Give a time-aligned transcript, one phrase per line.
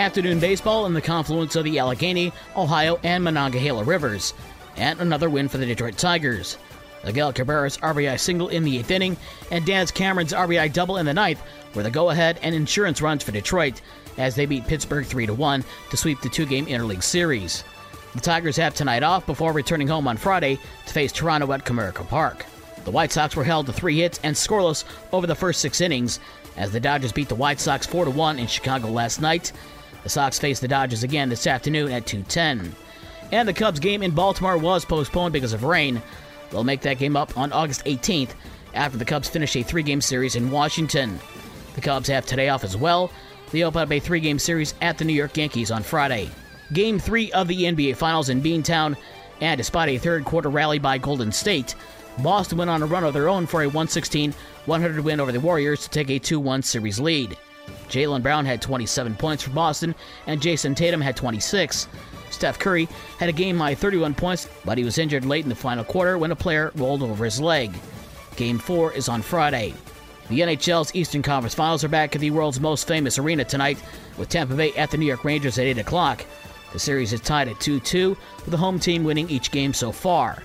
[0.00, 4.32] afternoon baseball in the confluence of the Allegheny, Ohio, and Monongahela rivers,
[4.76, 6.56] and another win for the Detroit Tigers.
[7.04, 9.14] Miguel Cabrera's RBI single in the eighth inning
[9.50, 11.42] and Daz Cameron's RBI double in the ninth
[11.74, 13.82] were the go-ahead and insurance runs for Detroit
[14.16, 17.62] as they beat Pittsburgh 3-1 to sweep the two-game interleague series.
[18.14, 22.08] The Tigers have tonight off before returning home on Friday to face Toronto at Comerica
[22.08, 22.46] Park.
[22.84, 26.20] The White Sox were held to three hits and scoreless over the first six innings
[26.56, 29.52] as the Dodgers beat the White Sox 4 1 in Chicago last night.
[30.02, 32.74] The Sox face the Dodgers again this afternoon at 2:10.
[33.32, 36.02] And the Cubs game in Baltimore was postponed because of rain.
[36.50, 38.30] They'll make that game up on August 18th
[38.74, 41.20] after the Cubs finish a three-game series in Washington.
[41.74, 43.10] The Cubs have today off as well.
[43.52, 46.30] They open up a three-game series at the New York Yankees on Friday.
[46.72, 48.96] Game 3 of the NBA Finals in Beantown,
[49.40, 51.74] and despite a third quarter rally by Golden State,
[52.18, 54.34] Boston went on a run of their own for a 116
[54.66, 57.36] 100 win over the Warriors to take a 2 1 series lead.
[57.90, 59.94] Jaylen Brown had 27 points for Boston,
[60.26, 61.88] and Jayson Tatum had 26.
[62.30, 62.88] Steph Curry
[63.18, 66.16] had a game high 31 points, but he was injured late in the final quarter
[66.16, 67.74] when a player rolled over his leg.
[68.36, 69.74] Game 4 is on Friday.
[70.28, 73.82] The NHL's Eastern Conference Finals are back at the world's most famous arena tonight,
[74.16, 76.24] with Tampa Bay at the New York Rangers at 8 o'clock.
[76.72, 79.90] The series is tied at 2 2, with the home team winning each game so
[79.90, 80.44] far.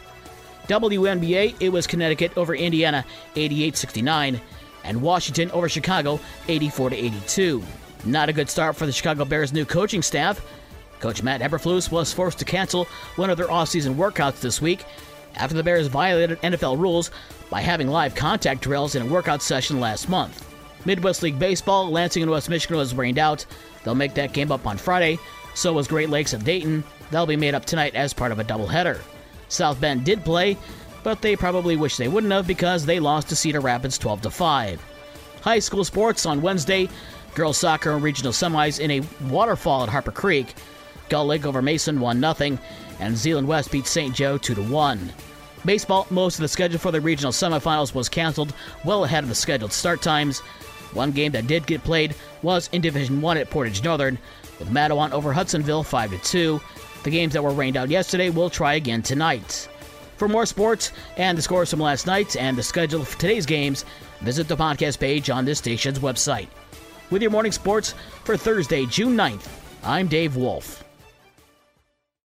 [0.68, 4.42] WNBA, it was Connecticut over Indiana 88 69,
[4.86, 7.64] and Washington over Chicago 84 to 82.
[8.05, 10.45] Not a good start for the Chicago Bears' new coaching staff.
[11.00, 14.86] Coach Matt Eberflus was forced to cancel one of their offseason workouts this week
[15.36, 17.11] after the Bears violated NFL rules
[17.50, 20.41] by having live contact drills in a workout session last month.
[20.86, 23.45] Midwest League Baseball, Lansing and West Michigan was rained out.
[23.83, 25.19] They'll make that game up on Friday.
[25.56, 26.83] So was Great Lakes of Dayton.
[27.11, 29.00] They'll be made up tonight as part of a doubleheader.
[29.47, 30.58] South Bend did play,
[31.06, 34.31] but they probably wish they wouldn't have because they lost to Cedar Rapids 12 to
[34.31, 34.84] 5.
[35.42, 36.89] High school sports on Wednesday,
[37.36, 40.56] girls soccer and regional semis in a waterfall at Harper Creek.
[41.08, 42.58] Gull Lake over Mason 1 0,
[43.00, 44.16] and Zeeland West beat St.
[44.16, 45.14] Joe 2 1.
[45.63, 49.35] Baseball, most of the schedule for the regional semifinals was canceled well ahead of the
[49.35, 50.40] scheduled start times.
[50.94, 54.18] One game that did get played was in Division 1 at Portage Northern,
[54.57, 56.59] with Mattawan over Hudsonville 5 2.
[57.03, 59.69] The games that were rained out yesterday will try again tonight.
[60.18, 63.84] For more sports and the scores from last night and the schedule for today's games,
[64.22, 66.48] visit the podcast page on this station's website.
[67.12, 67.94] With your morning sports
[68.24, 69.48] for Thursday, June 9th,
[69.84, 70.84] I'm Dave Wolf.